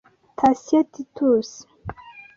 [0.37, 1.51] Thacien Titus